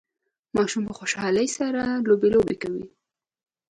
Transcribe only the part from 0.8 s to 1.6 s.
په خوشحالۍ